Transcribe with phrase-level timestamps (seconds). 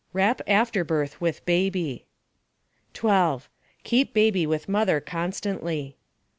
[0.13, 2.07] Wrap afterbirth with baby.
[2.95, 3.47] 12.
[3.83, 5.95] Keep baby with mother constantly.